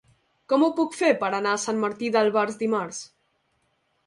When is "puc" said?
0.79-0.95